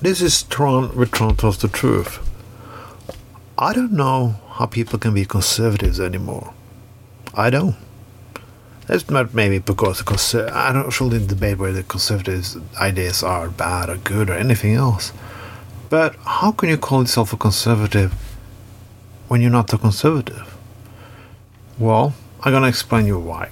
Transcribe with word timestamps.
This 0.00 0.22
is 0.22 0.44
Tron 0.44 0.92
Tron 1.06 1.34
tells 1.34 1.58
the 1.58 1.66
truth. 1.66 2.20
I 3.58 3.72
don't 3.72 3.90
know 3.90 4.36
how 4.50 4.66
people 4.66 4.96
can 4.96 5.12
be 5.12 5.24
conservatives 5.24 5.98
anymore. 5.98 6.54
I 7.34 7.50
don't. 7.50 7.74
That's 8.86 9.10
not 9.10 9.34
maybe 9.34 9.58
because 9.58 10.02
conser- 10.02 10.52
I 10.52 10.72
don't 10.72 10.86
actually 10.86 11.26
debate 11.26 11.58
whether 11.58 11.72
the 11.72 11.82
conservatives' 11.82 12.56
ideas 12.80 13.24
are 13.24 13.48
bad 13.48 13.90
or 13.90 13.96
good 13.96 14.30
or 14.30 14.34
anything 14.34 14.74
else. 14.74 15.12
But 15.90 16.14
how 16.24 16.52
can 16.52 16.68
you 16.68 16.78
call 16.78 17.00
yourself 17.00 17.32
a 17.32 17.36
conservative 17.36 18.12
when 19.26 19.40
you're 19.40 19.50
not 19.50 19.72
a 19.72 19.78
conservative? 19.78 20.56
Well, 21.76 22.14
I'm 22.42 22.52
gonna 22.52 22.68
explain 22.68 23.06
you 23.06 23.18
why. 23.18 23.50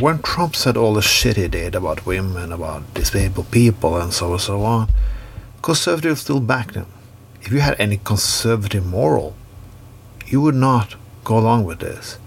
When 0.00 0.22
Trump 0.22 0.54
said 0.54 0.76
all 0.76 0.94
the 0.94 1.02
shit 1.02 1.36
he 1.36 1.48
did 1.48 1.74
about 1.74 2.06
women, 2.06 2.52
about 2.52 2.94
disabled 2.94 3.50
people, 3.50 3.96
and 3.96 4.12
so 4.12 4.30
and 4.30 4.40
so 4.40 4.62
on, 4.62 4.88
conservatives 5.62 6.20
still 6.20 6.40
backed 6.40 6.74
him. 6.74 6.86
If 7.42 7.52
you 7.52 7.60
had 7.60 7.78
any 7.80 7.98
conservative 7.98 8.84
moral, 8.84 9.34
you 10.26 10.40
would 10.40 10.54
not 10.54 10.96
go 11.24 11.38
along 11.38 11.64
with 11.64 11.80
this. 11.80 12.18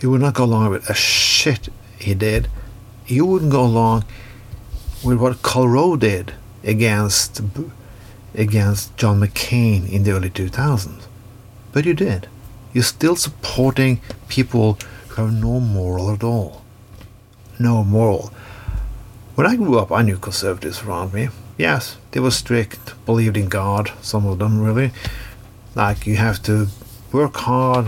You 0.00 0.10
would 0.10 0.20
not 0.20 0.34
go 0.34 0.44
along 0.44 0.70
with 0.70 0.88
a 0.88 0.94
shit 0.94 1.68
he 1.98 2.14
did. 2.14 2.48
You 3.06 3.26
wouldn't 3.26 3.52
go 3.52 3.64
along 3.64 4.04
with 5.04 5.18
what 5.18 5.42
Karl 5.42 5.68
Rove 5.68 6.00
did 6.00 6.34
against 6.64 7.40
against 8.34 8.96
John 8.96 9.20
McCain 9.20 9.88
in 9.90 10.04
the 10.04 10.12
early 10.12 10.30
2000s. 10.30 11.02
But 11.72 11.84
you 11.84 11.94
did. 11.94 12.28
You're 12.72 12.84
still 12.84 13.16
supporting 13.16 14.00
people 14.28 14.78
who 15.08 15.22
have 15.22 15.34
no 15.34 15.60
moral 15.60 16.10
at 16.10 16.24
all. 16.24 16.62
No 17.58 17.84
moral. 17.84 18.32
When 19.34 19.46
I 19.46 19.56
grew 19.56 19.78
up, 19.78 19.92
I 19.92 20.02
knew 20.02 20.18
conservatives 20.18 20.82
around 20.82 21.12
me. 21.12 21.28
Yes, 21.62 21.96
they 22.10 22.18
were 22.18 22.32
strict, 22.32 22.92
believed 23.06 23.36
in 23.36 23.48
God, 23.48 23.92
some 24.02 24.26
of 24.26 24.40
them 24.40 24.60
really. 24.60 24.90
Like 25.76 26.08
you 26.08 26.16
have 26.16 26.42
to 26.42 26.66
work 27.12 27.36
hard 27.36 27.86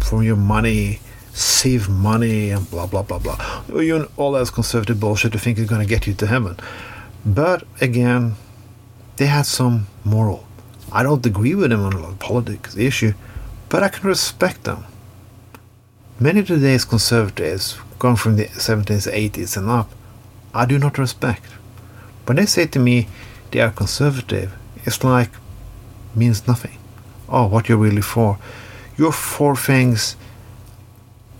for 0.00 0.24
your 0.24 0.36
money, 0.36 1.00
save 1.34 1.86
money, 1.90 2.48
and 2.48 2.70
blah 2.70 2.86
blah 2.86 3.02
blah 3.02 3.18
blah. 3.18 3.38
You 3.68 4.08
all 4.16 4.32
that 4.32 4.50
conservative 4.54 4.98
bullshit 4.98 5.32
to 5.32 5.38
think 5.38 5.58
is 5.58 5.68
going 5.68 5.82
to 5.82 5.86
get 5.86 6.06
you 6.06 6.14
to 6.14 6.26
heaven. 6.26 6.56
But 7.26 7.64
again, 7.82 8.36
they 9.16 9.26
had 9.26 9.44
some 9.44 9.88
moral. 10.02 10.46
I 10.90 11.02
don't 11.02 11.26
agree 11.26 11.54
with 11.54 11.72
them 11.72 11.84
on 11.84 11.92
a 11.92 12.00
lot 12.00 12.12
of 12.12 12.20
politics 12.20 12.74
issue, 12.74 13.12
but 13.68 13.82
I 13.82 13.90
can 13.90 14.08
respect 14.08 14.64
them. 14.64 14.86
Many 16.18 16.40
of 16.40 16.46
today's 16.46 16.86
conservatives, 16.86 17.76
going 17.98 18.16
from 18.16 18.36
the 18.36 18.46
70s, 18.46 19.12
80s, 19.12 19.58
and 19.58 19.68
up, 19.68 19.90
I 20.54 20.64
do 20.64 20.78
not 20.78 20.96
respect. 20.96 21.50
When 22.26 22.36
they 22.36 22.46
say 22.46 22.66
to 22.66 22.78
me 22.78 23.08
they 23.50 23.60
are 23.60 23.70
conservative, 23.70 24.54
it's 24.84 25.04
like 25.04 25.30
means 26.14 26.46
nothing. 26.46 26.78
Oh, 27.28 27.46
what 27.46 27.68
you're 27.68 27.78
really 27.78 28.02
for? 28.02 28.38
You're 28.96 29.12
for 29.12 29.56
things. 29.56 30.16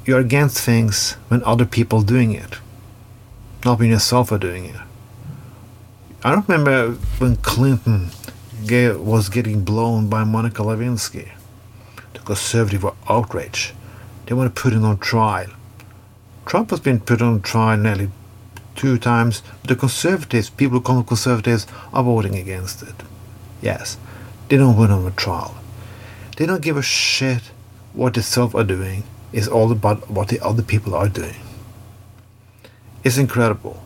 You're 0.05 0.21
against 0.21 0.61
things 0.61 1.13
when 1.29 1.43
other 1.45 1.65
people 1.65 2.03
doing 2.03 2.33
it, 2.33 2.59
not 3.65 3.79
when 3.79 3.91
yourself 3.91 4.33
are 4.33 4.39
doing 4.39 4.67
it. 4.67 4.77
I 6.23 6.33
don't 6.33 6.49
remember 6.49 6.93
when 7.19 7.37
Clinton 7.37 8.11
was 8.71 9.29
getting 9.29 9.63
blown 9.63 10.09
by 10.09 10.25
Monica 10.25 10.63
Lewinsky. 10.63 11.31
The 12.15 12.21
conservatives 12.21 12.83
were 12.83 12.95
outraged. 13.09 13.73
They 14.27 14.35
want 14.35 14.55
to 14.55 14.63
put 14.63 14.73
him 14.73 14.85
on 14.85 14.99
trial. 14.99 15.51
Trump 16.47 16.71
has 16.71 16.81
been 16.81 17.01
put 17.01 17.21
on 17.21 17.43
trial 17.43 17.77
nearly 17.77 18.11
two 18.75 18.99
times, 18.99 19.43
the 19.65 19.77
conservatives, 19.77 20.51
people 20.51 20.79
who 20.79 20.85
call 20.85 20.97
them 20.97 21.05
conservatives, 21.05 21.67
are 21.93 22.05
voting 22.05 22.37
against 22.37 22.83
it. 22.83 22.95
Yes, 23.63 23.97
they 24.49 24.57
don't 24.57 24.77
him 24.77 25.07
on 25.07 25.15
trial. 25.15 25.55
They 26.37 26.47
don't 26.47 26.63
give 26.63 26.77
a 26.77 26.83
shit 26.83 27.51
what 27.93 28.15
they 28.15 28.21
self 28.23 28.55
are 28.55 28.65
doing. 28.65 29.05
It's 29.33 29.49
all 29.49 29.71
about 29.73 30.11
what 30.11 30.29
the 30.29 30.41
other 30.41 30.63
people 30.63 30.95
are 30.95 31.09
doing. 31.09 31.37
It's 33.03 33.19
incredible. 33.19 33.83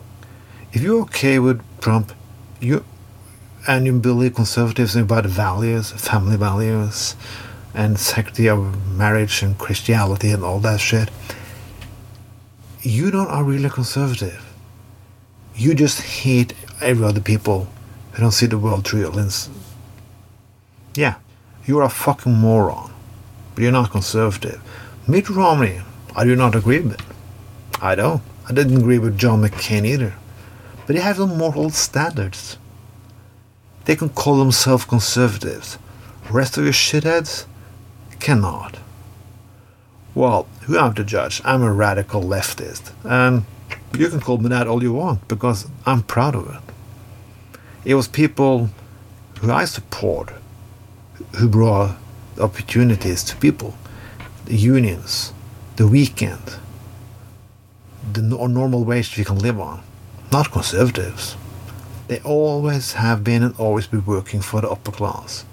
If 0.73 0.81
you're 0.81 1.01
okay 1.01 1.39
with 1.39 1.61
Trump, 1.81 2.13
you 2.59 2.83
and 3.67 3.85
you 3.85 3.99
believe 3.99 4.35
conservatives 4.35 4.95
about 4.95 5.25
values, 5.25 5.91
family 5.91 6.37
values, 6.37 7.15
and 7.73 7.99
sanctity 7.99 8.47
of 8.47 8.87
marriage 8.95 9.43
and 9.43 9.57
Christianity 9.57 10.31
and 10.31 10.43
all 10.43 10.59
that 10.59 10.79
shit, 10.79 11.09
you 12.81 13.11
don't 13.11 13.27
are 13.27 13.43
really 13.43 13.69
conservative. 13.69 14.48
You 15.59 15.73
just 15.75 15.99
hate 15.99 16.53
every 16.79 17.03
other 17.03 17.19
people 17.19 17.67
who 18.13 18.21
don't 18.21 18.31
see 18.31 18.45
the 18.45 18.57
world 18.57 18.87
through 18.87 19.01
your 19.01 19.11
lens. 19.11 19.49
Yeah, 20.95 21.15
you're 21.65 21.81
a 21.81 21.89
fucking 21.89 22.33
moron, 22.33 22.93
but 23.53 23.63
you're 23.63 23.73
not 23.73 23.91
conservative. 23.91 24.61
Mitt 25.05 25.29
Romney, 25.29 25.81
I 26.15 26.23
do 26.23 26.37
not 26.37 26.55
agree 26.55 26.79
with. 26.79 27.01
I 27.81 27.95
don't. 27.95 28.21
I 28.47 28.53
didn't 28.53 28.77
agree 28.77 28.99
with 28.99 29.17
John 29.17 29.41
McCain 29.41 29.85
either. 29.85 30.13
But 30.87 30.95
they 30.95 31.01
have 31.01 31.17
some 31.17 31.37
moral 31.37 31.71
standards. 31.71 32.57
They 33.83 33.97
can 33.97 34.07
call 34.07 34.37
themselves 34.37 34.85
conservatives. 34.85 35.77
Rest 36.31 36.57
of 36.57 36.63
you 36.63 36.71
shitheads 36.71 37.47
cannot. 38.21 38.77
Well, 40.15 40.47
who 40.61 40.77
am 40.77 40.91
I 40.91 40.93
to 40.93 41.03
judge? 41.03 41.41
I'm 41.43 41.63
a 41.63 41.73
radical 41.73 42.23
leftist, 42.23 42.93
and 43.03 43.43
you 43.97 44.09
can 44.09 44.19
call 44.19 44.37
me 44.37 44.49
that 44.49 44.67
all 44.67 44.81
you 44.83 44.93
want 44.93 45.27
because 45.27 45.67
I'm 45.85 46.03
proud 46.03 46.35
of 46.35 46.47
it. 46.49 46.73
It 47.85 47.95
was 47.95 48.07
people 48.07 48.69
who 49.39 49.51
I 49.51 49.65
support 49.65 50.31
who 51.37 51.47
brought 51.49 51.97
opportunities 52.39 53.23
to 53.25 53.35
people, 53.37 53.75
the 54.45 54.55
unions, 54.55 55.33
the 55.75 55.87
weekend, 55.87 56.55
the 58.13 58.21
normal 58.21 58.83
wage 58.83 59.17
we 59.17 59.23
can 59.23 59.39
live 59.39 59.59
on, 59.59 59.81
not 60.31 60.51
conservatives. 60.51 61.35
They 62.07 62.19
always 62.21 62.93
have 62.93 63.23
been 63.23 63.43
and 63.43 63.55
always 63.59 63.87
be 63.87 63.97
working 63.97 64.41
for 64.41 64.61
the 64.61 64.69
upper 64.69 64.91
class. 64.91 65.45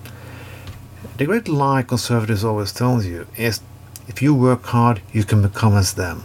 The 1.18 1.26
great 1.26 1.48
lie 1.48 1.82
conservatives 1.82 2.44
always 2.44 2.72
tell 2.72 3.02
you 3.02 3.26
is 3.36 3.60
if 4.08 4.22
you 4.22 4.34
work 4.34 4.64
hard, 4.64 5.02
you 5.12 5.24
can 5.24 5.42
become 5.42 5.74
as 5.74 5.94
them. 5.94 6.22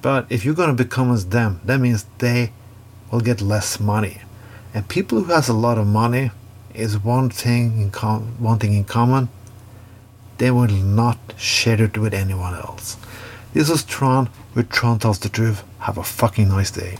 But 0.00 0.26
if 0.30 0.44
you're 0.44 0.54
going 0.54 0.74
to 0.74 0.84
become 0.84 1.12
as 1.12 1.26
them, 1.26 1.60
that 1.64 1.80
means 1.80 2.06
they 2.18 2.52
will 3.10 3.20
get 3.20 3.40
less 3.40 3.80
money. 3.80 4.22
And 4.74 4.88
people 4.88 5.22
who 5.22 5.32
has 5.32 5.48
a 5.48 5.54
lot 5.54 5.78
of 5.78 5.86
money 5.86 6.30
is 6.74 7.02
one 7.02 7.30
thing 7.30 7.80
in 7.80 7.90
com- 7.90 8.36
one 8.38 8.58
thing 8.58 8.74
in 8.74 8.84
common. 8.84 9.28
They 10.38 10.50
will 10.50 10.68
not 10.68 11.18
share 11.36 11.82
it 11.82 11.98
with 11.98 12.14
anyone 12.14 12.54
else. 12.54 12.96
This 13.54 13.70
is 13.70 13.82
Tron 13.82 14.30
with 14.54 14.70
Tron 14.70 14.98
Tells 14.98 15.18
the 15.18 15.28
Truth. 15.28 15.64
Have 15.80 15.98
a 15.98 16.04
fucking 16.04 16.48
nice 16.48 16.70
day. 16.70 16.96